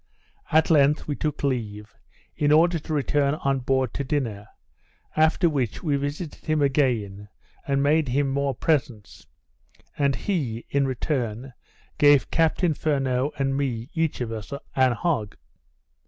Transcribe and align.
At 0.51 0.71
length 0.71 1.07
we 1.07 1.15
took 1.15 1.43
leave, 1.43 1.93
in 2.35 2.51
order 2.51 2.79
to 2.79 2.91
return 2.95 3.35
on 3.35 3.59
board 3.59 3.93
to 3.93 4.03
dinner, 4.03 4.47
after 5.15 5.47
which, 5.47 5.83
we 5.83 5.95
visited 5.95 6.43
him 6.43 6.59
again, 6.59 7.29
and 7.67 7.83
made 7.83 8.07
him 8.07 8.27
more 8.27 8.55
presents, 8.55 9.27
and 9.95 10.15
he, 10.15 10.65
in 10.71 10.87
return, 10.87 11.53
gave 11.99 12.31
Captain 12.31 12.73
Furneaux 12.73 13.31
and 13.37 13.55
me 13.55 13.91
each 13.93 14.21
of 14.21 14.31
us 14.31 14.51
an 14.75 14.93
hog. 14.93 15.37